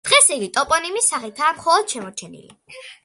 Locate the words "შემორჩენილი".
1.97-2.83